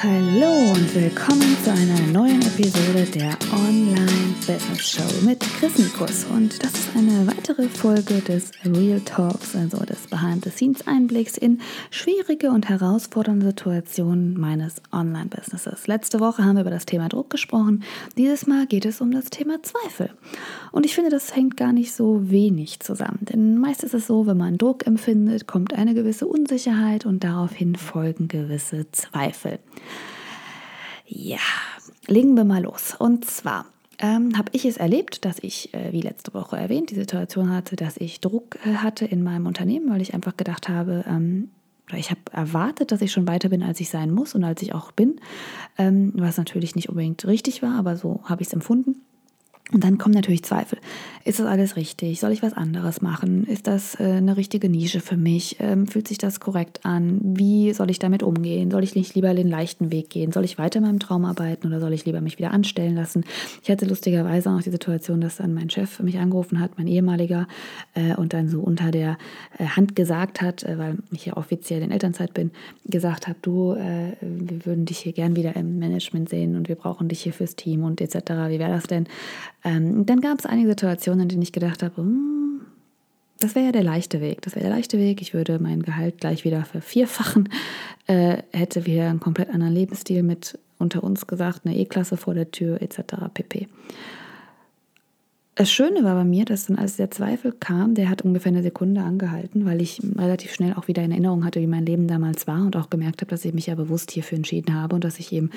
Hallo 0.00 0.52
und 0.74 0.94
willkommen 0.94 1.56
zu 1.64 1.72
einer 1.72 2.00
neuen 2.12 2.40
Episode 2.40 3.04
der 3.12 3.36
Online 3.52 4.34
Business 4.46 4.92
Show 4.92 5.26
mit 5.26 5.40
Chris 5.40 5.76
Nikus. 5.76 6.24
Und 6.24 6.62
das 6.62 6.72
ist 6.72 6.96
eine 6.96 7.26
weitere 7.26 7.68
Folge 7.68 8.20
des 8.20 8.52
Real 8.64 9.00
Talks, 9.00 9.56
also 9.56 9.78
des 9.78 10.06
Behind-the-Scenes-Einblicks 10.06 11.36
in 11.36 11.60
schwierige 11.90 12.50
und 12.50 12.68
herausfordernde 12.68 13.46
Situationen 13.46 14.38
meines 14.38 14.80
Online-Businesses. 14.92 15.88
Letzte 15.88 16.20
Woche 16.20 16.44
haben 16.44 16.54
wir 16.54 16.60
über 16.60 16.70
das 16.70 16.86
Thema 16.86 17.08
Druck 17.08 17.30
gesprochen. 17.30 17.82
Dieses 18.16 18.46
Mal 18.46 18.66
geht 18.66 18.84
es 18.84 19.00
um 19.00 19.10
das 19.10 19.30
Thema 19.30 19.60
Zweifel. 19.64 20.10
Und 20.70 20.86
ich 20.86 20.94
finde, 20.94 21.10
das 21.10 21.34
hängt 21.34 21.56
gar 21.56 21.72
nicht 21.72 21.92
so 21.92 22.30
wenig 22.30 22.78
zusammen. 22.78 23.18
Denn 23.22 23.58
meist 23.58 23.82
ist 23.82 23.94
es 23.94 24.06
so, 24.06 24.28
wenn 24.28 24.36
man 24.36 24.58
Druck 24.58 24.86
empfindet, 24.86 25.48
kommt 25.48 25.74
eine 25.74 25.94
gewisse 25.94 26.28
Unsicherheit 26.28 27.04
und 27.04 27.24
daraufhin 27.24 27.74
folgen 27.74 28.28
gewisse 28.28 28.86
Zweifel. 28.92 29.58
Ja, 31.08 31.38
legen 32.06 32.34
wir 32.36 32.44
mal 32.44 32.62
los. 32.62 32.94
Und 32.98 33.24
zwar 33.24 33.66
ähm, 33.98 34.36
habe 34.36 34.50
ich 34.52 34.64
es 34.64 34.76
erlebt, 34.76 35.24
dass 35.24 35.38
ich, 35.40 35.72
äh, 35.74 35.92
wie 35.92 36.02
letzte 36.02 36.34
Woche 36.34 36.56
erwähnt, 36.56 36.90
die 36.90 36.94
Situation 36.94 37.50
hatte, 37.50 37.76
dass 37.76 37.96
ich 37.96 38.20
Druck 38.20 38.56
äh, 38.64 38.74
hatte 38.76 39.06
in 39.06 39.22
meinem 39.22 39.46
Unternehmen, 39.46 39.90
weil 39.90 40.02
ich 40.02 40.14
einfach 40.14 40.36
gedacht 40.36 40.68
habe, 40.68 41.04
ähm, 41.08 41.50
oder 41.88 41.98
ich 41.98 42.10
habe 42.10 42.20
erwartet, 42.30 42.92
dass 42.92 43.00
ich 43.00 43.10
schon 43.10 43.26
weiter 43.26 43.48
bin, 43.48 43.62
als 43.62 43.80
ich 43.80 43.88
sein 43.88 44.10
muss 44.10 44.34
und 44.34 44.44
als 44.44 44.60
ich 44.60 44.74
auch 44.74 44.92
bin, 44.92 45.20
ähm, 45.78 46.12
was 46.14 46.36
natürlich 46.36 46.76
nicht 46.76 46.90
unbedingt 46.90 47.26
richtig 47.26 47.62
war, 47.62 47.78
aber 47.78 47.96
so 47.96 48.20
habe 48.24 48.42
ich 48.42 48.48
es 48.48 48.52
empfunden. 48.52 49.00
Und 49.70 49.84
dann 49.84 49.98
kommen 49.98 50.14
natürlich 50.14 50.44
Zweifel. 50.44 50.78
Ist 51.24 51.40
das 51.40 51.46
alles 51.46 51.76
richtig? 51.76 52.20
Soll 52.20 52.32
ich 52.32 52.42
was 52.42 52.54
anderes 52.54 53.02
machen? 53.02 53.44
Ist 53.44 53.66
das 53.66 54.00
äh, 54.00 54.04
eine 54.04 54.38
richtige 54.38 54.70
Nische 54.70 55.00
für 55.00 55.18
mich? 55.18 55.56
Ähm, 55.60 55.86
fühlt 55.86 56.08
sich 56.08 56.16
das 56.16 56.40
korrekt 56.40 56.86
an? 56.86 57.20
Wie 57.22 57.74
soll 57.74 57.90
ich 57.90 57.98
damit 57.98 58.22
umgehen? 58.22 58.70
Soll 58.70 58.82
ich 58.82 58.94
nicht 58.94 59.14
lieber 59.14 59.34
den 59.34 59.48
leichten 59.48 59.92
Weg 59.92 60.08
gehen? 60.08 60.32
Soll 60.32 60.46
ich 60.46 60.56
weiter 60.56 60.78
in 60.78 60.86
meinem 60.86 61.00
Traum 61.00 61.26
arbeiten 61.26 61.66
oder 61.66 61.80
soll 61.80 61.92
ich 61.92 62.06
lieber 62.06 62.22
mich 62.22 62.38
wieder 62.38 62.52
anstellen 62.52 62.94
lassen? 62.94 63.24
Ich 63.62 63.70
hatte 63.70 63.84
lustigerweise 63.84 64.50
auch 64.50 64.62
die 64.62 64.70
Situation, 64.70 65.20
dass 65.20 65.36
dann 65.36 65.52
mein 65.52 65.68
Chef 65.68 66.00
mich 66.00 66.18
angerufen 66.18 66.60
hat, 66.60 66.78
mein 66.78 66.86
ehemaliger, 66.86 67.46
äh, 67.92 68.14
und 68.14 68.32
dann 68.32 68.48
so 68.48 68.60
unter 68.60 68.90
der 68.90 69.18
äh, 69.58 69.66
Hand 69.66 69.96
gesagt 69.96 70.40
hat, 70.40 70.62
äh, 70.62 70.78
weil 70.78 70.96
ich 71.10 71.26
ja 71.26 71.36
offiziell 71.36 71.82
in 71.82 71.90
Elternzeit 71.90 72.32
bin, 72.32 72.52
gesagt 72.86 73.28
hat, 73.28 73.36
du, 73.42 73.74
äh, 73.74 74.16
wir 74.22 74.64
würden 74.64 74.86
dich 74.86 75.00
hier 75.00 75.12
gern 75.12 75.36
wieder 75.36 75.56
im 75.56 75.78
Management 75.78 76.30
sehen 76.30 76.56
und 76.56 76.68
wir 76.68 76.76
brauchen 76.76 77.08
dich 77.08 77.20
hier 77.20 77.34
fürs 77.34 77.54
Team 77.54 77.84
und 77.84 78.00
etc. 78.00 78.14
Wie 78.48 78.58
wäre 78.58 78.70
das 78.70 78.84
denn? 78.84 79.06
Ähm, 79.64 80.06
dann 80.06 80.20
gab 80.20 80.38
es 80.38 80.46
einige 80.46 80.68
Situationen, 80.68 81.22
in 81.22 81.28
denen 81.28 81.42
ich 81.42 81.52
gedacht 81.52 81.82
habe, 81.82 81.96
hm, 81.96 82.60
das 83.40 83.54
wäre 83.54 83.66
ja 83.66 83.72
der 83.72 83.84
leichte 83.84 84.20
Weg. 84.20 84.42
Das 84.42 84.54
wäre 84.54 84.66
der 84.66 84.74
leichte 84.74 84.98
Weg. 84.98 85.22
Ich 85.22 85.32
würde 85.32 85.58
mein 85.60 85.82
Gehalt 85.82 86.18
gleich 86.20 86.44
wieder 86.44 86.64
vervierfachen, 86.64 87.48
äh, 88.06 88.38
hätte 88.52 88.86
wieder 88.86 89.08
einen 89.08 89.20
komplett 89.20 89.50
anderen 89.50 89.74
Lebensstil 89.74 90.22
mit 90.22 90.58
unter 90.78 91.02
uns 91.02 91.26
gesagt, 91.26 91.62
eine 91.64 91.76
E-Klasse 91.76 92.16
vor 92.16 92.34
der 92.34 92.50
Tür 92.50 92.80
etc. 92.82 93.00
pp. 93.34 93.68
Das 95.58 95.72
Schöne 95.72 96.04
war 96.04 96.14
bei 96.14 96.22
mir, 96.22 96.44
dass 96.44 96.66
dann, 96.66 96.78
als 96.78 96.98
der 96.98 97.10
Zweifel 97.10 97.50
kam, 97.50 97.96
der 97.96 98.08
hat 98.08 98.22
ungefähr 98.22 98.52
eine 98.52 98.62
Sekunde 98.62 99.00
angehalten, 99.00 99.66
weil 99.66 99.82
ich 99.82 100.00
relativ 100.16 100.54
schnell 100.54 100.74
auch 100.74 100.86
wieder 100.86 101.02
in 101.02 101.10
Erinnerung 101.10 101.44
hatte, 101.44 101.60
wie 101.60 101.66
mein 101.66 101.84
Leben 101.84 102.06
damals 102.06 102.46
war 102.46 102.64
und 102.64 102.76
auch 102.76 102.90
gemerkt 102.90 103.22
habe, 103.22 103.30
dass 103.30 103.44
ich 103.44 103.52
mich 103.52 103.66
ja 103.66 103.74
bewusst 103.74 104.12
hierfür 104.12 104.36
entschieden 104.36 104.72
habe 104.80 104.94
und 104.94 105.02
dass 105.02 105.18
ich 105.18 105.32
eben 105.32 105.50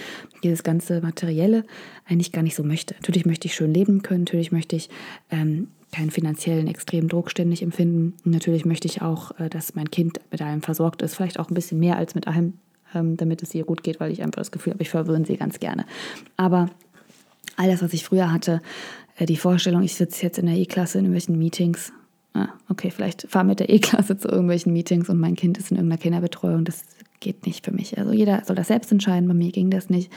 dieses 0.43 0.63
ganze 0.63 1.01
Materielle 1.01 1.65
eigentlich 2.07 2.31
gar 2.31 2.41
nicht 2.41 2.55
so 2.55 2.63
möchte. 2.63 2.95
Natürlich 2.95 3.27
möchte 3.27 3.47
ich 3.47 3.53
schön 3.53 3.75
leben 3.75 4.01
können, 4.01 4.21
natürlich 4.21 4.51
möchte 4.51 4.75
ich 4.75 4.89
ähm, 5.29 5.67
keinen 5.91 6.09
finanziellen 6.09 6.65
extremen 6.65 7.07
Druck 7.07 7.29
ständig 7.29 7.61
empfinden. 7.61 8.15
Natürlich 8.23 8.65
möchte 8.65 8.87
ich 8.87 9.03
auch, 9.03 9.39
äh, 9.39 9.49
dass 9.49 9.75
mein 9.75 9.91
Kind 9.91 10.19
mit 10.31 10.41
allem 10.41 10.63
versorgt 10.63 11.03
ist, 11.03 11.13
vielleicht 11.13 11.39
auch 11.39 11.51
ein 11.51 11.53
bisschen 11.53 11.77
mehr 11.77 11.97
als 11.97 12.15
mit 12.15 12.25
allem, 12.25 12.53
ähm, 12.95 13.17
damit 13.17 13.43
es 13.43 13.53
ihr 13.53 13.65
gut 13.65 13.83
geht, 13.83 13.99
weil 13.99 14.11
ich 14.11 14.23
einfach 14.23 14.41
das 14.41 14.51
Gefühl 14.51 14.73
habe, 14.73 14.81
ich 14.81 14.89
verwöhne 14.89 15.27
sie 15.27 15.37
ganz 15.37 15.59
gerne. 15.59 15.85
Aber 16.37 16.71
all 17.55 17.69
das, 17.69 17.83
was 17.83 17.93
ich 17.93 18.03
früher 18.03 18.31
hatte, 18.31 18.61
äh, 19.21 19.25
die 19.25 19.37
Vorstellung, 19.37 19.83
ich 19.83 19.95
sitze 19.95 20.23
jetzt 20.23 20.39
in 20.39 20.47
der 20.47 20.55
E-Klasse 20.55 20.97
in 20.97 21.05
irgendwelchen 21.05 21.37
Meetings. 21.37 21.93
Ah, 22.33 22.49
okay, 22.69 22.91
vielleicht 22.91 23.27
fahre 23.29 23.45
mit 23.45 23.59
der 23.59 23.69
E-Klasse 23.69 24.17
zu 24.17 24.27
irgendwelchen 24.27 24.73
Meetings 24.73 25.09
und 25.09 25.19
mein 25.19 25.35
Kind 25.35 25.57
ist 25.57 25.71
in 25.71 25.77
irgendeiner 25.77 26.01
Kinderbetreuung. 26.01 26.65
Das 26.65 26.83
geht 27.19 27.45
nicht 27.45 27.65
für 27.65 27.71
mich. 27.71 27.97
Also 27.97 28.13
jeder 28.13 28.43
soll 28.45 28.55
das 28.55 28.69
selbst 28.69 28.91
entscheiden. 28.91 29.27
Bei 29.27 29.33
mir 29.33 29.51
ging 29.51 29.69
das 29.69 29.89
nicht. 29.89 30.11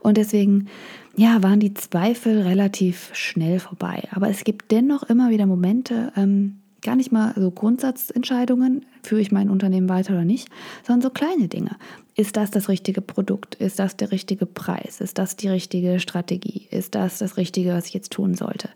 Und 0.00 0.16
deswegen, 0.16 0.68
ja, 1.16 1.42
waren 1.42 1.58
die 1.58 1.74
Zweifel 1.74 2.42
relativ 2.42 3.10
schnell 3.14 3.58
vorbei. 3.58 4.06
Aber 4.12 4.28
es 4.28 4.44
gibt 4.44 4.70
dennoch 4.70 5.02
immer 5.04 5.30
wieder 5.30 5.46
Momente, 5.46 6.12
ähm, 6.16 6.60
gar 6.84 6.94
nicht 6.94 7.10
mal 7.10 7.34
so 7.36 7.50
Grundsatzentscheidungen, 7.50 8.86
führe 9.02 9.20
ich 9.20 9.32
mein 9.32 9.50
Unternehmen 9.50 9.88
weiter 9.88 10.12
oder 10.12 10.24
nicht, 10.24 10.48
sondern 10.86 11.02
so 11.02 11.10
kleine 11.10 11.48
Dinge. 11.48 11.76
Ist 12.14 12.36
das 12.36 12.52
das 12.52 12.68
richtige 12.68 13.00
Produkt? 13.00 13.56
Ist 13.56 13.80
das 13.80 13.96
der 13.96 14.12
richtige 14.12 14.46
Preis? 14.46 15.00
Ist 15.00 15.18
das 15.18 15.34
die 15.34 15.48
richtige 15.48 15.98
Strategie? 15.98 16.68
Ist 16.70 16.94
das 16.94 17.18
das 17.18 17.36
Richtige, 17.36 17.72
was 17.72 17.86
ich 17.86 17.94
jetzt 17.94 18.12
tun 18.12 18.34
sollte? 18.34 18.68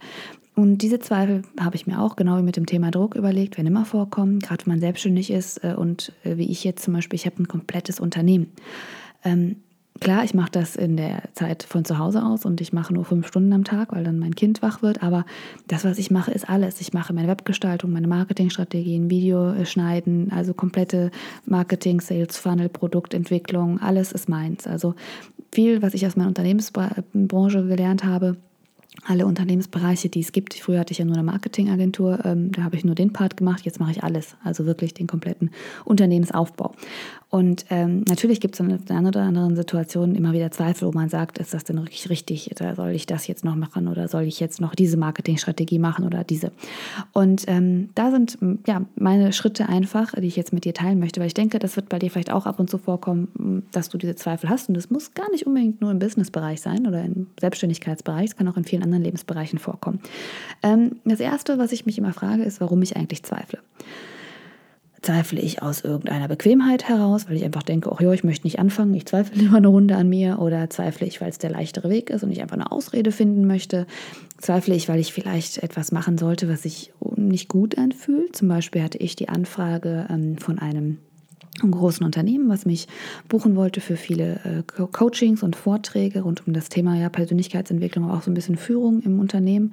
Und 0.57 0.79
diese 0.79 0.99
Zweifel 0.99 1.43
habe 1.61 1.77
ich 1.77 1.87
mir 1.87 2.01
auch 2.01 2.17
genau 2.17 2.39
wie 2.39 2.43
mit 2.43 2.57
dem 2.57 2.67
Thema 2.67 2.91
Druck 2.91 3.15
überlegt, 3.15 3.59
wenn 3.59 3.67
immer 3.67 3.85
vorkommen, 3.85 4.41
gerade 4.41 4.67
wenn 4.67 4.73
man 4.73 4.81
selbstständig 4.81 5.31
ist 5.31 5.63
äh, 5.63 5.75
und 5.77 6.13
äh, 6.25 6.37
wie 6.37 6.51
ich 6.51 6.65
jetzt 6.65 6.83
zum 6.83 6.95
Beispiel, 6.95 7.17
ich 7.17 7.27
habe 7.27 7.41
ein 7.41 7.47
komplettes 7.47 8.01
Unternehmen. 8.01 8.51
Ähm, 9.25 9.57
Klar, 10.01 10.23
ich 10.23 10.33
mache 10.33 10.51
das 10.53 10.77
in 10.77 10.97
der 10.97 11.23
Zeit 11.35 11.65
von 11.65 11.85
zu 11.85 11.99
Hause 11.99 12.25
aus 12.25 12.45
und 12.45 12.61
ich 12.61 12.73
mache 12.73 12.95
nur 12.95 13.05
fünf 13.05 13.27
Stunden 13.27 13.53
am 13.53 13.65
Tag, 13.65 13.93
weil 13.93 14.05
dann 14.05 14.19
mein 14.19 14.35
Kind 14.35 14.63
wach 14.63 14.81
wird. 14.81 15.03
Aber 15.03 15.25
das, 15.67 15.85
was 15.85 15.99
ich 15.99 16.11
mache, 16.11 16.31
ist 16.31 16.49
alles. 16.49 16.81
Ich 16.81 16.93
mache 16.93 17.13
meine 17.13 17.27
Webgestaltung, 17.27 17.91
meine 17.91 18.07
Marketingstrategien, 18.07 19.11
Videoschneiden, 19.11 20.31
also 20.31 20.55
komplette 20.55 21.11
Marketing, 21.47 22.01
Sales, 22.01 22.37
Funnel, 22.37 22.69
Produktentwicklung, 22.69 23.81
alles 23.81 24.13
ist 24.13 24.29
meins. 24.29 24.67
Also 24.69 24.95
viel, 25.51 25.83
was 25.83 25.95
ich 25.95 26.07
aus 26.07 26.15
meiner 26.15 26.29
Unternehmensbranche 26.29 27.67
gelernt 27.67 28.05
habe, 28.05 28.37
alle 29.07 29.27
Unternehmensbereiche, 29.27 30.09
die 30.09 30.21
es 30.21 30.33
gibt. 30.33 30.55
Früher 30.55 30.81
hatte 30.81 30.93
ich 30.93 30.99
ja 30.99 31.05
nur 31.05 31.15
eine 31.15 31.25
Marketingagentur, 31.25 32.25
ähm, 32.25 32.53
da 32.53 32.63
habe 32.63 32.77
ich 32.77 32.85
nur 32.85 32.95
den 32.95 33.13
Part 33.13 33.37
gemacht, 33.37 33.65
jetzt 33.65 33.81
mache 33.81 33.93
ich 33.93 34.03
alles, 34.03 34.37
also 34.45 34.67
wirklich 34.67 34.95
den 34.95 35.07
kompletten 35.07 35.51
Unternehmensaufbau. 35.85 36.75
Und 37.31 37.67
ähm, 37.69 38.05
natürlich 38.09 38.41
gibt 38.41 38.55
es 38.55 38.61
in 38.61 38.69
der 38.69 38.97
einen 38.97 39.07
oder 39.07 39.21
anderen 39.21 39.55
Situation 39.55 40.15
immer 40.15 40.33
wieder 40.33 40.51
Zweifel, 40.51 40.89
wo 40.89 40.93
man 40.93 41.11
sagt, 41.11 41.39
ist 41.39 41.53
das 41.53 41.65
denn 41.65 41.77
wirklich 41.77 42.09
richtig? 42.09 42.51
Oder 42.53 42.75
soll 42.75 42.91
ich 42.91 43.05
das 43.05 43.27
jetzt 43.27 43.45
noch 43.45 43.55
machen 43.55 43.87
oder 43.87 44.09
soll 44.09 44.23
ich 44.23 44.41
jetzt 44.41 44.63
noch 44.63 44.75
diese 44.75 44.97
Marketingstrategie 44.97 45.79
machen 45.79 46.07
oder 46.07 46.25
diese? 46.25 46.53
Und 47.13 47.45
ähm, 47.47 47.91
da 47.95 48.11
sind 48.11 48.39
ja 48.67 48.83
meine 48.97 49.35
Schritte 49.35 49.69
einfach, 49.69 50.13
die 50.15 50.27
ich 50.27 50.37
jetzt 50.37 50.55
mit 50.55 50.65
dir 50.65 50.73
teilen 50.73 50.99
möchte, 50.99 51.21
weil 51.21 51.27
ich 51.27 51.35
denke, 51.35 51.59
das 51.59 51.77
wird 51.77 51.91
bei 51.91 51.99
dir 51.99 52.11
vielleicht 52.11 52.33
auch 52.33 52.47
ab 52.47 52.59
und 52.61 52.71
zu 52.71 52.79
vorkommen, 52.79 53.65
dass 53.73 53.91
du 53.91 53.99
diese 53.99 54.17
Zweifel 54.17 54.49
hast. 54.49 54.69
Und 54.69 54.75
das 54.75 54.89
muss 54.89 55.13
gar 55.13 55.31
nicht 55.31 55.47
unbedingt 55.47 55.83
nur 55.83 55.91
im 55.91 55.99
Businessbereich 55.99 56.63
sein 56.63 56.87
oder 56.87 57.05
im 57.05 57.27
Selbstständigkeitsbereich, 57.39 58.31
es 58.31 58.37
kann 58.37 58.49
auch 58.49 58.57
in 58.57 58.65
vielen 58.65 58.83
anderen 58.83 59.05
Lebensbereichen 59.05 59.59
vorkommen. 59.59 60.01
Ähm, 60.63 60.97
das 61.05 61.21
Erste, 61.21 61.59
was 61.59 61.73
ich 61.73 61.85
mich 61.85 61.99
immer 61.99 62.15
frage, 62.15 62.43
ist, 62.43 62.63
warum 62.63 62.81
ich 62.81 62.97
eigentlich 62.97 63.23
zweifle. 63.23 63.59
Zweifle 65.09 65.41
ich 65.41 65.63
aus 65.63 65.81
irgendeiner 65.81 66.29
Bequemheit 66.29 66.87
heraus, 66.87 67.31
weil 67.31 67.39
ich 67.39 67.45
einfach 67.47 67.63
denke, 67.63 67.91
oh 67.91 67.97
ja, 67.99 68.13
ich 68.13 68.25
möchte 68.25 68.47
nicht 68.47 68.59
anfangen, 68.59 68.93
ich 68.93 69.07
zweifle 69.07 69.35
lieber 69.41 69.57
eine 69.57 69.69
Runde 69.69 69.97
an 69.97 70.07
mir 70.11 70.39
oder 70.39 70.69
zweifle 70.69 71.07
ich, 71.07 71.23
weil 71.23 71.31
es 71.31 71.39
der 71.39 71.49
leichtere 71.49 71.89
Weg 71.89 72.11
ist 72.11 72.25
und 72.25 72.31
ich 72.31 72.43
einfach 72.43 72.57
eine 72.57 72.71
Ausrede 72.71 73.11
finden 73.11 73.47
möchte. 73.47 73.87
Zweifle 74.37 74.75
ich, 74.75 74.87
weil 74.87 75.01
ich 75.01 75.15
vielleicht 75.15 75.63
etwas 75.63 75.93
machen 75.93 76.19
sollte, 76.19 76.47
was 76.51 76.65
sich 76.65 76.93
nicht 77.17 77.49
gut 77.49 77.79
anfühlt. 77.79 78.37
Zum 78.37 78.49
Beispiel 78.49 78.83
hatte 78.83 78.99
ich 78.99 79.17
die 79.17 79.31
Anfrage 79.31 80.07
ähm, 80.11 80.37
von 80.37 80.59
einem 80.59 80.99
großen 81.59 82.05
Unternehmen, 82.05 82.51
was 82.51 82.67
mich 82.67 82.87
buchen 83.29 83.57
wollte 83.57 83.81
für 83.81 83.97
viele 83.97 84.41
äh, 84.45 84.63
Coachings 84.93 85.43
und 85.43 85.57
Vorträge 85.57 86.21
rund 86.21 86.47
um 86.47 86.53
das 86.53 86.69
Thema 86.69 86.97
ja, 86.97 87.09
Persönlichkeitsentwicklung, 87.09 88.05
aber 88.05 88.19
auch 88.19 88.23
so 88.23 88.31
ein 88.31 88.35
bisschen 88.35 88.57
Führung 88.57 89.01
im 89.01 89.21
Unternehmen. 89.21 89.73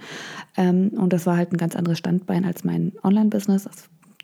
Ähm, 0.55 0.91
und 0.95 1.11
das 1.11 1.25
war 1.25 1.35
halt 1.35 1.51
ein 1.51 1.57
ganz 1.57 1.75
anderes 1.75 1.97
Standbein 1.97 2.45
als 2.45 2.63
mein 2.63 2.93
Online-Business 3.03 3.67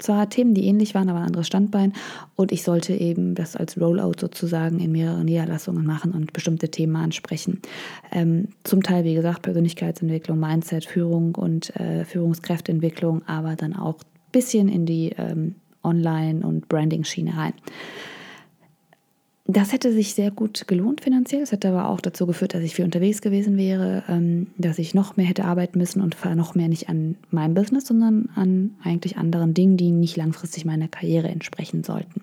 zwar 0.02 0.30
Themen, 0.30 0.54
die 0.54 0.66
ähnlich 0.66 0.96
waren, 0.96 1.10
aber 1.10 1.20
ein 1.20 1.26
anderes 1.28 1.48
Standbein. 1.48 1.94
Und 2.36 2.52
ich 2.52 2.64
sollte 2.64 2.94
eben 2.94 3.36
das 3.36 3.56
als 3.56 3.80
Rollout 3.80 4.20
sozusagen 4.20 4.80
in 4.80 4.92
mehreren 4.92 5.26
Niederlassungen 5.26 5.86
machen 5.86 6.12
und 6.12 6.34
bestimmte 6.34 6.70
Themen 6.70 6.96
ansprechen. 6.96 7.62
Ähm, 8.12 8.50
zum 8.64 8.84
Teil, 8.84 9.04
wie 9.04 9.16
gesagt, 9.16 9.42
Persönlichkeitsentwicklung, 9.44 10.40
Mindset, 10.40 10.86
Führung 10.86 11.36
und 11.36 11.76
äh, 11.76 12.06
Führungskräfteentwicklung, 12.06 13.22
aber 13.28 13.56
dann 13.56 13.76
auch 13.76 13.96
ein 13.96 14.32
bisschen 14.32 14.70
in 14.70 14.86
die 14.86 15.14
ähm, 15.18 15.56
Online- 15.84 16.46
und 16.46 16.70
Branding-Schiene 16.70 17.36
rein. 17.36 17.54
Das 19.54 19.74
hätte 19.74 19.92
sich 19.92 20.14
sehr 20.14 20.32
gut 20.32 20.68
gelohnt 20.68 21.02
finanziell. 21.02 21.42
Es 21.42 21.52
hätte 21.52 21.70
aber 21.70 21.90
auch 21.90 22.00
dazu 22.00 22.26
geführt, 22.26 22.54
dass 22.54 22.64
ich 22.64 22.76
viel 22.76 22.86
unterwegs 22.86 23.22
gewesen 23.22 23.58
wäre, 23.58 24.04
ähm, 24.08 24.48
dass 24.58 24.80
ich 24.80 24.94
noch 24.94 25.18
mehr 25.18 25.26
hätte 25.26 25.46
arbeiten 25.46 25.78
müssen 25.78 26.02
und 26.02 26.16
noch 26.36 26.56
mehr 26.56 26.70
nicht 26.70 26.88
an 26.88 27.16
meinem 27.32 27.54
Business, 27.54 27.88
sondern 27.88 28.30
an 28.36 28.72
eigentlich 28.84 29.18
anderen 29.18 29.54
Dingen, 29.54 29.76
die 29.76 29.92
nicht 29.92 30.16
langfristig 30.16 30.64
meiner 30.64 30.88
Karriere 30.88 31.28
entsprechen 31.28 31.84
sollten. 31.84 32.22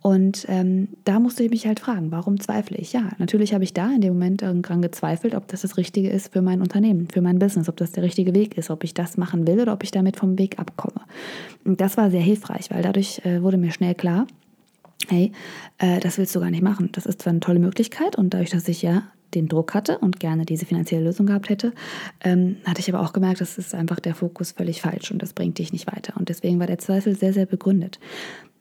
Und 0.00 0.46
ähm, 0.48 0.88
da 1.04 1.18
musste 1.18 1.42
ich 1.42 1.50
mich 1.50 1.66
halt 1.66 1.80
fragen, 1.80 2.12
warum 2.12 2.40
zweifle 2.40 2.78
ich? 2.78 2.92
Ja, 2.92 3.10
natürlich 3.18 3.52
habe 3.52 3.64
ich 3.64 3.74
da 3.74 3.90
in 3.90 4.00
dem 4.00 4.14
Moment 4.14 4.42
daran 4.42 4.80
gezweifelt, 4.80 5.34
ob 5.34 5.48
das 5.48 5.62
das 5.62 5.76
Richtige 5.76 6.08
ist 6.08 6.32
für 6.32 6.40
mein 6.40 6.62
Unternehmen, 6.62 7.08
für 7.12 7.20
mein 7.20 7.38
Business, 7.38 7.68
ob 7.68 7.76
das 7.76 7.92
der 7.92 8.04
richtige 8.04 8.32
Weg 8.34 8.56
ist, 8.56 8.70
ob 8.70 8.84
ich 8.84 8.94
das 8.94 9.16
machen 9.16 9.46
will 9.46 9.60
oder 9.60 9.72
ob 9.72 9.82
ich 9.82 9.90
damit 9.90 10.16
vom 10.16 10.38
Weg 10.38 10.58
abkomme. 10.58 11.00
Und 11.64 11.80
das 11.80 11.96
war 11.96 12.10
sehr 12.10 12.22
hilfreich, 12.22 12.70
weil 12.70 12.82
dadurch 12.82 13.20
äh, 13.24 13.42
wurde 13.42 13.58
mir 13.58 13.72
schnell 13.72 13.96
klar, 13.96 14.26
hey, 15.08 15.32
äh, 15.78 16.00
das 16.00 16.18
willst 16.18 16.34
du 16.34 16.40
gar 16.40 16.50
nicht 16.50 16.62
machen. 16.62 16.90
Das 16.92 17.06
ist 17.06 17.22
zwar 17.22 17.32
eine 17.32 17.40
tolle 17.40 17.58
Möglichkeit 17.58 18.16
und 18.16 18.34
dadurch, 18.34 18.50
dass 18.50 18.68
ich 18.68 18.82
ja 18.82 19.02
den 19.34 19.48
Druck 19.48 19.74
hatte 19.74 19.98
und 19.98 20.20
gerne 20.20 20.46
diese 20.46 20.66
finanzielle 20.66 21.04
Lösung 21.04 21.26
gehabt 21.26 21.48
hätte, 21.48 21.72
ähm, 22.22 22.56
hatte 22.64 22.80
ich 22.80 22.92
aber 22.92 23.04
auch 23.04 23.12
gemerkt, 23.12 23.40
das 23.40 23.58
ist 23.58 23.74
einfach 23.74 24.00
der 24.00 24.14
Fokus 24.14 24.52
völlig 24.52 24.80
falsch 24.80 25.10
und 25.10 25.20
das 25.20 25.32
bringt 25.32 25.58
dich 25.58 25.72
nicht 25.72 25.86
weiter. 25.86 26.14
Und 26.16 26.28
deswegen 26.28 26.58
war 26.58 26.66
der 26.66 26.78
Zweifel 26.78 27.16
sehr, 27.16 27.32
sehr 27.32 27.46
begründet. 27.46 27.98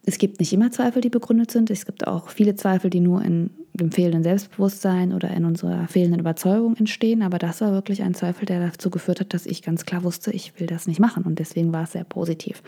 Es 0.06 0.18
gibt 0.18 0.40
nicht 0.40 0.54
immer 0.54 0.72
Zweifel, 0.72 1.02
die 1.02 1.10
begründet 1.10 1.52
sind. 1.52 1.70
Es 1.70 1.86
gibt 1.86 2.08
auch 2.08 2.30
viele 2.30 2.56
Zweifel, 2.56 2.90
die 2.90 3.02
nur 3.02 3.24
in 3.24 3.50
dem 3.74 3.92
fehlenden 3.92 4.24
Selbstbewusstsein 4.24 5.14
oder 5.14 5.32
in 5.32 5.44
unserer 5.44 5.88
fehlenden 5.88 6.22
Überzeugung 6.22 6.76
entstehen. 6.78 7.22
Aber 7.22 7.38
das 7.38 7.60
war 7.60 7.74
wirklich 7.74 8.02
ein 8.04 8.14
Zweifel, 8.14 8.46
der 8.46 8.60
dazu 8.60 8.90
geführt 8.90 9.20
hat, 9.20 9.34
dass 9.34 9.46
ich 9.46 9.62
ganz 9.62 9.86
klar 9.86 10.04
wusste, 10.04 10.32
ich 10.32 10.60
will 10.60 10.68
das 10.68 10.88
nicht 10.88 11.00
machen. 11.00 11.24
Und 11.24 11.40
deswegen 11.40 11.74
war 11.74 11.84
es 11.84 11.92
sehr 11.92 12.06
positiv. 12.06 12.64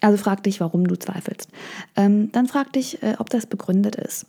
Also 0.00 0.16
frag 0.16 0.42
dich, 0.42 0.60
warum 0.60 0.86
du 0.86 0.98
zweifelst. 0.98 1.48
Ähm, 1.96 2.32
dann 2.32 2.46
frag 2.46 2.72
dich, 2.72 3.02
äh, 3.02 3.16
ob 3.18 3.30
das 3.30 3.46
begründet 3.46 3.96
ist. 3.96 4.26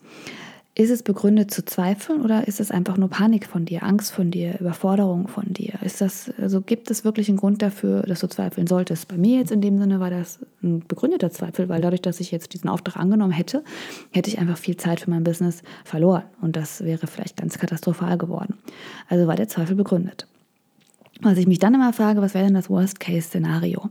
Ist 0.73 0.89
es 0.89 1.03
begründet 1.03 1.51
zu 1.51 1.65
zweifeln 1.65 2.21
oder 2.21 2.47
ist 2.47 2.61
es 2.61 2.71
einfach 2.71 2.95
nur 2.95 3.09
Panik 3.09 3.45
von 3.45 3.65
dir, 3.65 3.83
Angst 3.83 4.13
von 4.13 4.31
dir, 4.31 4.57
Überforderung 4.61 5.27
von 5.27 5.51
dir? 5.51 5.73
Ist 5.83 5.99
das, 5.99 6.31
also 6.39 6.61
gibt 6.61 6.89
es 6.89 7.03
wirklich 7.03 7.27
einen 7.27 7.37
Grund 7.37 7.61
dafür, 7.61 8.03
dass 8.03 8.21
du 8.21 8.27
zweifeln 8.27 8.67
solltest? 8.67 9.09
Bei 9.09 9.17
mir 9.17 9.37
jetzt 9.37 9.51
in 9.51 9.59
dem 9.59 9.77
Sinne 9.77 9.99
war 9.99 10.09
das 10.09 10.39
ein 10.63 10.79
begründeter 10.87 11.29
Zweifel, 11.29 11.67
weil 11.67 11.81
dadurch, 11.81 12.01
dass 12.01 12.21
ich 12.21 12.31
jetzt 12.31 12.53
diesen 12.53 12.69
Auftrag 12.69 12.95
angenommen 12.95 13.33
hätte, 13.33 13.65
hätte 14.11 14.29
ich 14.29 14.39
einfach 14.39 14.57
viel 14.57 14.77
Zeit 14.77 15.01
für 15.01 15.09
mein 15.09 15.25
Business 15.25 15.61
verloren 15.83 16.23
und 16.39 16.55
das 16.55 16.81
wäre 16.85 17.05
vielleicht 17.05 17.35
ganz 17.35 17.57
katastrophal 17.57 18.17
geworden. 18.17 18.57
Also 19.09 19.27
war 19.27 19.35
der 19.35 19.49
Zweifel 19.49 19.75
begründet. 19.75 20.25
Was 21.21 21.37
ich 21.37 21.47
mich 21.47 21.59
dann 21.59 21.75
immer 21.75 21.91
frage, 21.91 22.21
was 22.21 22.33
wäre 22.33 22.45
denn 22.45 22.55
das 22.55 22.69
Worst-Case-Szenario? 22.69 23.89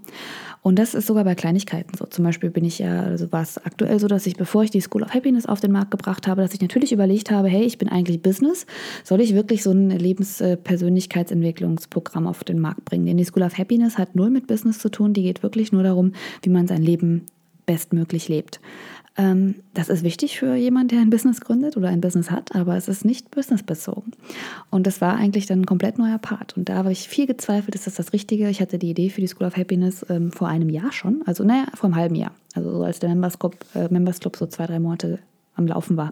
Und 0.63 0.79
das 0.79 0.95
ist 0.95 1.07
sogar 1.07 1.25
bei 1.25 1.35
Kleinigkeiten 1.35 1.97
so. 1.97 2.05
Zum 2.05 2.23
Beispiel 2.25 2.51
bin 2.51 2.65
ich 2.65 2.79
ja, 2.79 3.03
also 3.03 3.33
war 3.33 3.41
es 3.43 3.57
aktuell 3.57 3.99
so, 3.99 4.09
dass 4.09 4.27
ich, 4.27 4.37
bevor 4.37 4.63
ich 4.63 4.71
die 4.71 4.83
School 4.83 5.03
of 5.03 5.15
Happiness 5.15 5.47
auf 5.47 5.61
den 5.61 5.73
Markt 5.73 5.91
gebracht 5.91 6.27
habe, 6.27 6.43
dass 6.43 6.53
ich 6.53 6.61
natürlich 6.61 6.93
überlegt 6.93 7.31
habe, 7.31 7.49
hey, 7.49 7.65
ich 7.65 7.79
bin 7.79 7.89
eigentlich 7.89 8.21
Business, 8.21 8.67
soll 9.03 9.23
ich 9.23 9.35
wirklich 9.35 9.63
so 9.63 9.71
ein 9.71 9.89
Lebenspersönlichkeitsentwicklungsprogramm 9.91 12.27
auf 12.27 12.45
den 12.45 12.59
Markt 12.59 12.85
bringen? 12.85 13.07
Denn 13.07 13.17
die 13.17 13.25
School 13.25 13.43
of 13.43 13.57
Happiness 13.57 13.97
hat 13.97 14.15
null 14.15 14.29
mit 14.29 14.47
Business 14.47 14.79
zu 14.79 14.91
tun, 14.91 15.15
die 15.15 15.23
geht 15.23 15.43
wirklich 15.43 15.73
nur 15.73 15.83
darum, 15.83 16.13
wie 16.43 16.51
man 16.51 16.67
sein 16.67 16.83
Leben 16.83 17.25
bestmöglich 17.65 18.29
lebt. 18.29 18.61
Ähm, 19.17 19.57
das 19.75 19.89
ist 19.89 20.05
wichtig 20.05 20.39
für 20.39 20.55
jemanden, 20.55 20.89
der 20.89 21.01
ein 21.01 21.11
Business 21.11 21.41
gründet 21.41 21.77
oder 21.77 21.89
ein 21.89 22.01
Business 22.01 22.31
hat, 22.31 22.55
aber 22.55 22.77
es 22.77 22.89
ist 22.89 23.05
nicht 23.05 23.31
businessbezogen. 23.31 24.13
Und 24.71 24.87
das 24.87 25.01
war 25.01 25.17
eigentlich 25.17 25.47
dann 25.47 25.63
ein 25.63 25.67
komplett 25.67 25.99
neuer 25.99 26.19
Part. 26.19 26.57
Und 26.57 26.69
da 26.69 26.77
habe 26.77 26.93
ich 26.93 27.09
viel 27.09 27.27
gezweifelt, 27.27 27.75
ist 27.75 27.87
das 27.87 27.95
das 27.95 28.13
Richtige? 28.13 28.49
Ich 28.49 28.61
hatte 28.61 28.79
die 28.79 28.91
Idee 28.91 29.11
für 29.11 29.21
die 29.21 29.27
School 29.27 29.47
of 29.47 29.57
Happiness 29.57 30.07
ähm, 30.09 30.31
vor 30.31 30.49
einem 30.49 30.69
Jahr 30.69 30.93
schon, 30.93 31.23
also 31.27 31.45
naja, 31.45 31.67
vor 31.75 31.89
einem 31.89 31.97
halben 31.97 32.15
Jahr. 32.15 32.33
Also 32.55 32.71
so 32.71 32.83
als 32.85 33.01
der 33.01 33.09
Members 33.09 33.39
Club, 33.39 33.57
äh, 33.75 33.89
Members 33.89 34.21
Club 34.21 34.37
so 34.37 34.47
zwei, 34.47 34.67
drei 34.67 34.79
Monate 34.79 35.19
am 35.57 35.67
Laufen 35.67 35.97
war. 35.97 36.11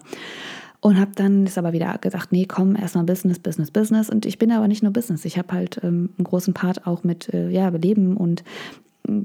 Und 0.81 0.97
habe 0.97 1.11
dann 1.15 1.45
ist 1.45 1.57
aber 1.57 1.73
wieder 1.73 1.97
gesagt, 1.97 2.31
nee, 2.31 2.45
komm, 2.45 2.75
erstmal 2.75 3.03
Business, 3.03 3.39
Business, 3.39 3.69
Business. 3.71 4.09
Und 4.09 4.25
ich 4.25 4.37
bin 4.37 4.51
aber 4.51 4.67
nicht 4.67 4.81
nur 4.81 4.93
Business. 4.93 5.25
Ich 5.25 5.37
habe 5.37 5.53
halt 5.53 5.79
ähm, 5.83 6.09
einen 6.17 6.23
großen 6.23 6.53
Part 6.53 6.87
auch 6.87 7.03
mit 7.03 7.33
äh, 7.33 7.49
ja, 7.49 7.67
Leben 7.69 8.15
und 8.15 8.43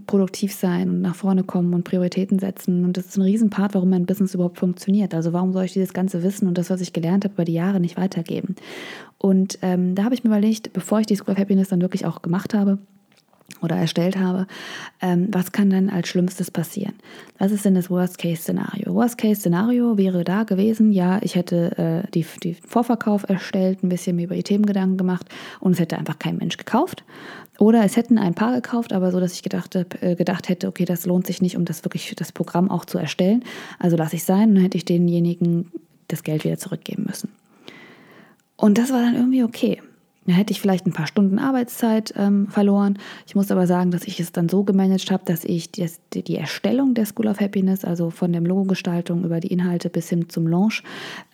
produktiv 0.06 0.54
sein 0.54 0.88
und 0.88 1.00
nach 1.00 1.14
vorne 1.14 1.44
kommen 1.44 1.74
und 1.74 1.84
Prioritäten 1.84 2.38
setzen. 2.38 2.84
Und 2.84 2.96
das 2.96 3.06
ist 3.06 3.16
ein 3.16 3.22
Riesenpart, 3.22 3.74
warum 3.74 3.90
mein 3.90 4.06
Business 4.06 4.34
überhaupt 4.34 4.58
funktioniert. 4.58 5.14
Also 5.14 5.32
warum 5.32 5.52
soll 5.52 5.64
ich 5.64 5.72
dieses 5.72 5.92
ganze 5.92 6.22
Wissen 6.22 6.48
und 6.48 6.58
das, 6.58 6.70
was 6.70 6.80
ich 6.80 6.92
gelernt 6.92 7.24
habe 7.24 7.34
über 7.34 7.44
die 7.44 7.54
Jahre, 7.54 7.80
nicht 7.80 7.96
weitergeben? 7.96 8.56
Und 9.18 9.58
ähm, 9.62 9.94
da 9.94 10.04
habe 10.04 10.14
ich 10.14 10.24
mir 10.24 10.30
überlegt, 10.30 10.72
bevor 10.72 11.00
ich 11.00 11.06
die 11.06 11.16
School 11.16 11.32
of 11.32 11.38
Happiness 11.38 11.68
dann 11.68 11.80
wirklich 11.80 12.06
auch 12.06 12.22
gemacht 12.22 12.54
habe, 12.54 12.78
oder 13.60 13.76
erstellt 13.76 14.16
habe, 14.16 14.46
ähm, 15.00 15.28
was 15.30 15.52
kann 15.52 15.70
dann 15.70 15.88
als 15.88 16.08
Schlimmstes 16.08 16.50
passieren? 16.50 16.94
Was 17.38 17.52
ist 17.52 17.64
denn 17.64 17.74
das 17.74 17.90
Worst-Case-Szenario? 17.90 18.94
Worst-Case-Szenario 18.94 19.96
wäre 19.96 20.24
da 20.24 20.44
gewesen, 20.44 20.92
ja, 20.92 21.18
ich 21.22 21.34
hätte 21.34 22.02
äh, 22.04 22.10
die, 22.10 22.26
die 22.42 22.54
Vorverkauf 22.54 23.28
erstellt, 23.28 23.82
ein 23.82 23.88
bisschen 23.88 24.16
mir 24.16 24.24
über 24.24 24.34
die 24.34 24.42
Themen 24.42 24.66
Gedanken 24.66 24.96
gemacht 24.96 25.26
und 25.60 25.72
es 25.72 25.80
hätte 25.80 25.98
einfach 25.98 26.18
kein 26.18 26.36
Mensch 26.36 26.56
gekauft. 26.56 27.04
Oder 27.58 27.84
es 27.84 27.96
hätten 27.96 28.18
ein 28.18 28.34
paar 28.34 28.52
gekauft, 28.54 28.92
aber 28.92 29.12
so, 29.12 29.20
dass 29.20 29.32
ich 29.32 29.42
gedacht, 29.42 29.74
äh, 29.76 30.16
gedacht 30.16 30.48
hätte, 30.48 30.66
okay, 30.66 30.84
das 30.84 31.06
lohnt 31.06 31.26
sich 31.26 31.40
nicht, 31.40 31.56
um 31.56 31.64
das 31.64 31.84
wirklich 31.84 32.14
das 32.16 32.32
Programm 32.32 32.70
auch 32.70 32.84
zu 32.84 32.98
erstellen. 32.98 33.44
Also 33.78 33.96
lasse 33.96 34.16
ich 34.16 34.24
sein 34.24 34.50
und 34.50 34.54
dann 34.56 34.64
hätte 34.64 34.76
ich 34.76 34.84
denjenigen 34.84 35.70
das 36.08 36.22
Geld 36.22 36.44
wieder 36.44 36.58
zurückgeben 36.58 37.04
müssen. 37.06 37.30
Und 38.56 38.78
das 38.78 38.90
war 38.90 39.00
dann 39.00 39.14
irgendwie 39.14 39.44
okay. 39.44 39.80
Da 40.26 40.32
hätte 40.32 40.52
ich 40.52 40.60
vielleicht 40.60 40.86
ein 40.86 40.92
paar 40.92 41.06
Stunden 41.06 41.38
Arbeitszeit 41.38 42.14
ähm, 42.16 42.48
verloren. 42.48 42.98
Ich 43.26 43.34
muss 43.34 43.50
aber 43.50 43.66
sagen, 43.66 43.90
dass 43.90 44.04
ich 44.04 44.20
es 44.20 44.32
dann 44.32 44.48
so 44.48 44.64
gemanagt 44.64 45.10
habe, 45.10 45.24
dass 45.26 45.44
ich 45.44 45.70
die, 45.70 45.86
die 46.14 46.36
Erstellung 46.36 46.94
der 46.94 47.04
School 47.04 47.26
of 47.26 47.40
Happiness, 47.40 47.84
also 47.84 48.10
von 48.10 48.32
der 48.32 48.40
Logogestaltung 48.40 49.24
über 49.24 49.40
die 49.40 49.48
Inhalte 49.48 49.90
bis 49.90 50.08
hin 50.08 50.28
zum 50.30 50.46
Launch, 50.46 50.82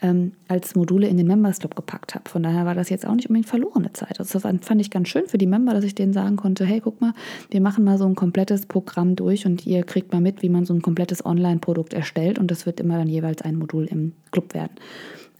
ähm, 0.02 0.32
als 0.48 0.74
Module 0.74 1.06
in 1.06 1.16
den 1.16 1.28
Members 1.28 1.60
Club 1.60 1.76
gepackt 1.76 2.14
habe. 2.14 2.28
Von 2.28 2.42
daher 2.42 2.66
war 2.66 2.74
das 2.74 2.90
jetzt 2.90 3.06
auch 3.06 3.14
nicht 3.14 3.28
unbedingt 3.28 3.48
verlorene 3.48 3.92
Zeit. 3.92 4.18
Also 4.18 4.38
das 4.38 4.42
fand 4.62 4.80
ich 4.80 4.90
ganz 4.90 5.08
schön 5.08 5.26
für 5.26 5.38
die 5.38 5.46
Member, 5.46 5.72
dass 5.72 5.84
ich 5.84 5.94
denen 5.94 6.12
sagen 6.12 6.36
konnte, 6.36 6.64
hey, 6.64 6.80
guck 6.80 7.00
mal, 7.00 7.12
wir 7.50 7.60
machen 7.60 7.84
mal 7.84 7.98
so 7.98 8.06
ein 8.06 8.16
komplettes 8.16 8.66
Programm 8.66 9.14
durch 9.14 9.46
und 9.46 9.66
ihr 9.66 9.84
kriegt 9.84 10.12
mal 10.12 10.20
mit, 10.20 10.42
wie 10.42 10.48
man 10.48 10.64
so 10.64 10.74
ein 10.74 10.82
komplettes 10.82 11.24
Online-Produkt 11.24 11.94
erstellt 11.94 12.38
und 12.38 12.50
das 12.50 12.66
wird 12.66 12.80
immer 12.80 12.98
dann 12.98 13.08
jeweils 13.08 13.42
ein 13.42 13.56
Modul 13.56 13.84
im 13.84 14.14
Club 14.32 14.54
werden. 14.54 14.72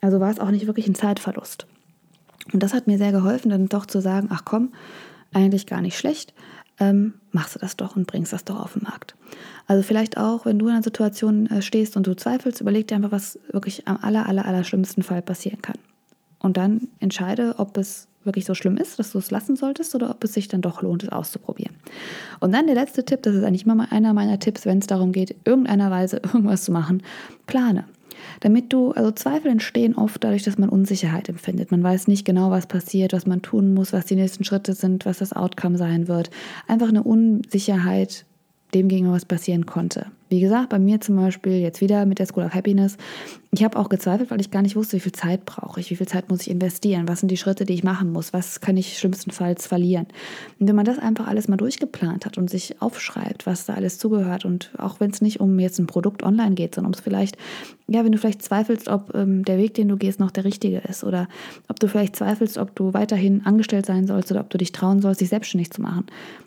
Also 0.01 0.21
war 0.21 0.31
es 0.31 0.39
auch 0.39 0.51
nicht 0.51 0.67
wirklich 0.67 0.87
ein 0.87 0.95
Zeitverlust. 0.95 1.67
Und 2.53 2.63
das 2.63 2.75
hat 2.75 2.87
mir 2.87 2.99
sehr 2.99 3.13
geholfen, 3.13 3.51
dann 3.51 3.67
doch 3.67 3.87
zu 3.87 4.01
sagen, 4.01 4.29
ach 4.31 4.45
komm, 4.45 4.73
eigentlich 5.33 5.67
gar 5.67 5.81
nicht 5.81 5.97
schlecht, 5.97 6.35
ähm, 6.79 7.15
machst 7.31 7.55
du 7.55 7.59
das 7.59 7.77
doch 7.77 7.95
und 7.95 8.07
bringst 8.07 8.33
das 8.33 8.45
doch 8.45 8.59
auf 8.59 8.73
den 8.73 8.83
Markt. 8.83 9.15
Also 9.67 9.83
vielleicht 9.83 10.17
auch, 10.17 10.47
wenn 10.47 10.59
du 10.59 10.67
in 10.67 10.73
einer 10.73 10.83
Situation 10.83 11.47
äh, 11.47 11.63
stehst 11.63 11.97
und 11.97 12.07
du 12.07 12.17
zweifelst, 12.17 12.61
überleg 12.61 12.89
dir 12.89 12.97
einfach, 12.97 13.13
was 13.13 13.39
wirklich 13.53 13.87
am 13.87 13.99
aller, 14.03 14.27
aller, 14.27 14.47
aller 14.47 14.65
schlimmsten 14.65 15.03
Fall 15.03 15.23
passieren 15.23 15.63
kann. 15.63 15.77
Und 16.39 16.57
dann 16.57 16.89
entscheide, 16.99 17.55
ob 17.59 17.77
es 17.77 18.09
wirklich 18.25 18.45
so 18.45 18.55
schlimm 18.55 18.77
ist, 18.77 18.99
dass 18.99 19.13
du 19.13 19.19
es 19.19 19.31
lassen 19.31 19.57
solltest 19.57 19.95
oder 19.95 20.11
ob 20.11 20.23
es 20.25 20.35
sich 20.35 20.49
dann 20.49 20.61
doch 20.61 20.83
lohnt, 20.83 21.03
es 21.03 21.09
auszuprobieren. 21.11 21.75
Und 22.41 22.53
dann 22.53 22.67
der 22.67 22.75
letzte 22.75 23.05
Tipp, 23.05 23.23
das 23.23 23.35
ist 23.35 23.45
eigentlich 23.45 23.65
immer 23.65 23.91
einer 23.93 24.13
meiner 24.13 24.39
Tipps, 24.39 24.67
wenn 24.67 24.79
es 24.79 24.87
darum 24.87 25.13
geht, 25.13 25.37
irgendeiner 25.45 25.91
Weise 25.91 26.17
irgendwas 26.23 26.65
zu 26.65 26.73
machen, 26.73 27.03
plane. 27.47 27.85
Damit 28.41 28.73
du, 28.73 28.93
also 28.93 29.11
Zweifel 29.11 29.51
entstehen 29.51 29.97
oft 29.97 30.23
dadurch, 30.23 30.43
dass 30.43 30.59
man 30.59 30.69
Unsicherheit 30.69 31.29
empfindet. 31.29 31.71
Man 31.71 31.83
weiß 31.83 32.09
nicht 32.09 32.25
genau, 32.25 32.51
was 32.51 32.67
passiert, 32.67 33.13
was 33.13 33.27
man 33.27 33.43
tun 33.43 33.75
muss, 33.75 33.93
was 33.93 34.07
die 34.07 34.17
nächsten 34.17 34.45
Schritte 34.45 34.75
sind, 34.75 35.07
was 35.07 35.19
das 35.19 35.33
Outcome 35.33 35.79
sein 35.79 36.09
wird. 36.09 36.31
Einfach 36.67 36.89
eine 36.89 37.03
Unsicherheit 37.03 38.25
dem 38.75 38.89
gegenüber 38.89 39.15
was 39.15 39.25
passieren 39.25 39.67
konnte. 39.67 40.07
Wie 40.31 40.39
gesagt, 40.39 40.69
bei 40.69 40.79
mir 40.79 41.01
zum 41.01 41.17
Beispiel 41.17 41.55
jetzt 41.55 41.81
wieder 41.81 42.07
mit 42.07 42.21
der 42.21 42.27
School 42.27 42.45
of 42.45 42.55
Happiness. 42.55 42.97
Ich 43.51 43.65
habe 43.65 43.77
auch 43.77 43.89
gezweifelt, 43.89 44.31
weil 44.31 44.41
ich 44.41 44.53
gar 44.53 44.63
nicht 44.63 44.77
wusste, 44.77 44.97
wie 44.97 45.01
viel 45.01 45.11
Zeit 45.11 45.45
brauche 45.45 45.81
ich, 45.81 45.91
wie 45.91 45.97
viel 45.97 46.07
Zeit 46.07 46.31
muss 46.31 46.43
ich 46.43 46.51
investieren, 46.51 47.09
was 47.09 47.19
sind 47.19 47.33
die 47.33 47.37
Schritte, 47.37 47.65
die 47.65 47.75
ich 47.75 47.83
machen 47.83 48.13
muss, 48.13 48.33
was 48.33 48.61
kann 48.61 48.77
ich 48.77 48.97
schlimmstenfalls 48.97 49.67
verlieren. 49.67 50.07
Und 50.61 50.69
wenn 50.69 50.77
man 50.77 50.85
das 50.85 51.01
einfach 51.01 51.27
alles 51.27 51.49
mal 51.49 51.57
durchgeplant 51.57 52.27
hat 52.27 52.39
und 52.39 52.49
sich 52.49 52.81
aufschreibt, 52.81 53.47
was 53.47 53.67
da 53.67 53.75
alles 53.75 53.99
zugehört 53.99 54.45
und 54.45 54.71
auch 54.79 55.01
wenn 55.01 55.11
es 55.11 55.21
nicht 55.21 55.41
um 55.41 55.59
jetzt 55.59 55.81
ein 55.81 55.89
Produkt 55.89 56.23
online 56.23 56.55
geht, 56.55 56.77
sondern 56.77 56.93
um 56.93 56.95
es 56.97 57.01
vielleicht, 57.01 57.37
ja, 57.89 58.05
wenn 58.05 58.13
du 58.13 58.19
vielleicht 58.19 58.43
zweifelst, 58.43 58.87
ob 58.87 59.13
ähm, 59.17 59.45
der 59.45 59.59
Weg, 59.59 59.75
den 59.75 59.89
du 59.89 59.97
gehst, 59.97 60.21
noch 60.21 60.31
der 60.31 60.45
richtige 60.45 60.79
ist 60.79 61.03
oder 61.03 61.27
ob 61.67 61.81
du 61.81 61.89
vielleicht 61.89 62.15
zweifelst, 62.15 62.57
ob 62.57 62.77
du 62.77 62.95
weiterhin 62.95 63.45
angestellt 63.45 63.85
sein 63.85 64.07
sollst 64.07 64.31
oder 64.31 64.43
ob 64.43 64.51
du 64.51 64.59
dich 64.59 64.71
trauen 64.71 65.03
sollst, 65.03 65.23
dich 65.23 65.29
selbstständig 65.29 65.73
zu 65.73 65.83
machen. 65.83 66.07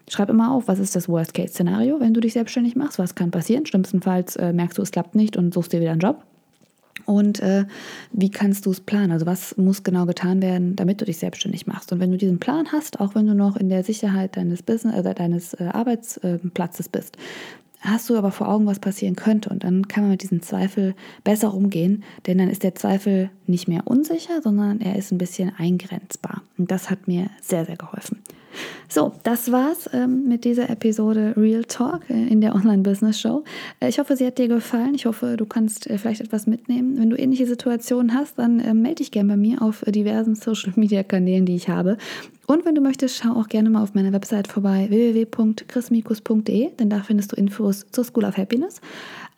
Schreib 0.09 0.29
immer 0.29 0.51
auf, 0.51 0.67
was 0.67 0.79
ist 0.79 0.95
das 0.95 1.07
Worst-Case-Szenario, 1.07 1.99
wenn 1.99 2.13
du 2.13 2.19
dich 2.19 2.33
selbstständig 2.33 2.75
machst, 2.75 2.99
was 2.99 3.15
kann 3.15 3.31
passieren, 3.31 3.65
Schlimmstenfalls 3.65 4.35
äh, 4.35 4.53
merkst 4.53 4.77
du, 4.77 4.81
es 4.81 4.91
klappt 4.91 5.15
nicht 5.15 5.37
und 5.37 5.53
suchst 5.53 5.73
dir 5.73 5.79
wieder 5.79 5.91
einen 5.91 6.01
Job. 6.01 6.23
Und 7.05 7.41
äh, 7.41 7.65
wie 8.11 8.29
kannst 8.29 8.65
du 8.65 8.71
es 8.71 8.79
planen? 8.79 9.11
Also 9.11 9.25
was 9.25 9.57
muss 9.57 9.83
genau 9.83 10.05
getan 10.05 10.41
werden, 10.41 10.75
damit 10.75 11.01
du 11.01 11.05
dich 11.05 11.17
selbstständig 11.17 11.67
machst? 11.67 11.91
Und 11.91 11.99
wenn 11.99 12.11
du 12.11 12.17
diesen 12.17 12.39
Plan 12.39 12.71
hast, 12.71 12.99
auch 12.99 13.15
wenn 13.15 13.27
du 13.27 13.35
noch 13.35 13.57
in 13.57 13.69
der 13.69 13.83
Sicherheit 13.83 14.37
deines 14.37 14.63
Business, 14.63 14.95
äh, 14.95 15.13
deines 15.13 15.53
äh, 15.55 15.65
Arbeitsplatzes 15.65 16.89
bist, 16.89 17.17
hast 17.81 18.09
du 18.09 18.17
aber 18.17 18.31
vor 18.31 18.47
Augen, 18.47 18.65
was 18.65 18.79
passieren 18.79 19.15
könnte. 19.15 19.49
Und 19.49 19.63
dann 19.63 19.87
kann 19.87 20.03
man 20.03 20.11
mit 20.11 20.23
diesem 20.23 20.41
Zweifel 20.41 20.95
besser 21.23 21.53
umgehen, 21.53 22.03
denn 22.25 22.37
dann 22.37 22.49
ist 22.49 22.63
der 22.63 22.75
Zweifel 22.75 23.29
nicht 23.47 23.67
mehr 23.67 23.85
unsicher, 23.85 24.41
sondern 24.41 24.79
er 24.79 24.95
ist 24.95 25.11
ein 25.11 25.17
bisschen 25.17 25.51
eingrenzbar. 25.57 26.41
Und 26.57 26.71
das 26.71 26.89
hat 26.89 27.07
mir 27.07 27.27
sehr, 27.41 27.65
sehr 27.65 27.75
geholfen. 27.75 28.19
So, 28.89 29.13
das 29.23 29.51
war's 29.51 29.89
ähm, 29.93 30.27
mit 30.27 30.45
dieser 30.45 30.69
Episode 30.69 31.33
Real 31.35 31.63
Talk 31.63 32.09
äh, 32.09 32.13
in 32.13 32.41
der 32.41 32.55
Online 32.55 32.83
Business 32.83 33.19
Show. 33.19 33.43
Äh, 33.79 33.89
ich 33.89 33.99
hoffe, 33.99 34.15
sie 34.15 34.25
hat 34.25 34.37
dir 34.37 34.47
gefallen. 34.47 34.93
Ich 34.95 35.05
hoffe, 35.05 35.35
du 35.37 35.45
kannst 35.45 35.89
äh, 35.89 35.97
vielleicht 35.97 36.21
etwas 36.21 36.47
mitnehmen. 36.47 36.97
Wenn 36.97 37.09
du 37.09 37.17
ähnliche 37.17 37.47
Situationen 37.47 38.13
hast, 38.13 38.37
dann 38.37 38.59
äh, 38.59 38.73
melde 38.73 38.95
dich 38.95 39.11
gerne 39.11 39.29
bei 39.29 39.37
mir 39.37 39.61
auf 39.61 39.85
äh, 39.87 39.91
diversen 39.91 40.35
Social 40.35 40.73
Media 40.75 41.03
Kanälen, 41.03 41.45
die 41.45 41.55
ich 41.55 41.69
habe. 41.69 41.97
Und 42.45 42.65
wenn 42.65 42.75
du 42.75 42.81
möchtest, 42.81 43.17
schau 43.17 43.33
auch 43.33 43.47
gerne 43.47 43.69
mal 43.69 43.81
auf 43.81 43.93
meiner 43.93 44.11
Website 44.11 44.47
vorbei 44.47 44.87
www.chrismikus.de, 44.89 46.71
denn 46.75 46.89
da 46.89 47.01
findest 47.01 47.31
du 47.31 47.35
Infos 47.37 47.85
zur 47.91 48.03
School 48.03 48.25
of 48.25 48.37
Happiness, 48.37 48.81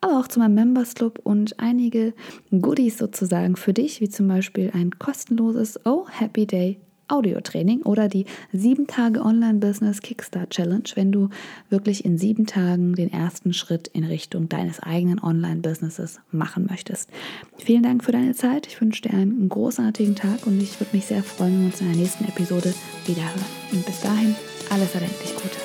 aber 0.02 0.20
auch 0.20 0.28
zu 0.28 0.40
meinem 0.40 0.56
Members 0.56 0.96
Club 0.96 1.20
und 1.24 1.60
einige 1.60 2.14
Goodies 2.50 2.98
sozusagen 2.98 3.56
für 3.56 3.74
dich, 3.74 4.02
wie 4.02 4.10
zum 4.10 4.28
Beispiel 4.28 4.72
ein 4.74 4.92
kostenloses 4.98 5.80
Oh 5.86 6.06
Happy 6.10 6.48
Day 6.48 6.80
Audiotraining 7.08 7.82
oder 7.82 8.08
die 8.08 8.26
7 8.54 8.88
Tage 8.88 9.22
Online-Business 9.22 10.02
Kickstart 10.02 10.52
Challenge, 10.52 10.84
wenn 10.96 11.12
du 11.12 11.30
wirklich 11.70 12.06
in 12.06 12.18
sieben 12.18 12.46
Tagen 12.46 12.96
den 12.96 13.12
ersten 13.12 13.54
Schritt 13.54 13.88
in 13.90 14.04
Richtung 14.04 14.50
deines 14.50 14.80
eigenen 14.80 15.22
Online-Businesses 15.22 16.20
machen 16.32 16.68
möchtest. 16.70 17.10
Vielen 17.58 17.84
Dank 17.84 18.04
für 18.04 18.12
deine 18.12 18.34
Zeit. 18.34 18.68
Ich 18.68 18.80
wünsche 18.82 19.04
dir 19.04 19.14
einen 19.14 19.50
großartigen 19.50 20.16
Tag 20.16 20.46
und 20.46 20.62
ich 20.62 20.80
würde 20.80 20.96
mich 20.96 21.06
sehr 21.06 21.24
freuen, 21.24 21.54
wenn 21.54 21.60
wir 21.62 21.68
uns 21.68 21.82
in 21.82 21.88
der 21.88 21.98
nächsten 21.98 22.26
Episode 22.26 22.74
wiederhören. 23.06 23.46
Und 23.72 23.86
bis 23.86 24.02
dahin, 24.02 24.36
alles 24.70 24.94
erdenklich 24.94 25.36
Gute. 25.36 25.65